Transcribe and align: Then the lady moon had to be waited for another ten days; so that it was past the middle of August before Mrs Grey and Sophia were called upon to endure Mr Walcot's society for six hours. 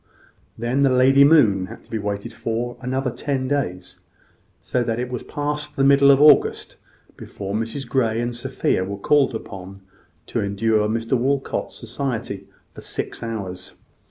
Then 0.57 0.81
the 0.81 0.89
lady 0.91 1.23
moon 1.23 1.67
had 1.67 1.83
to 1.83 1.91
be 1.91 1.99
waited 1.99 2.33
for 2.33 2.75
another 2.81 3.11
ten 3.11 3.47
days; 3.47 3.99
so 4.63 4.81
that 4.83 4.99
it 4.99 5.11
was 5.11 5.21
past 5.21 5.75
the 5.75 5.83
middle 5.83 6.09
of 6.09 6.19
August 6.19 6.77
before 7.15 7.53
Mrs 7.53 7.87
Grey 7.87 8.19
and 8.19 8.35
Sophia 8.35 8.83
were 8.83 8.97
called 8.97 9.35
upon 9.35 9.81
to 10.25 10.41
endure 10.41 10.89
Mr 10.89 11.15
Walcot's 11.15 11.75
society 11.77 12.47
for 12.73 12.81
six 12.81 13.21
hours. 13.21 13.75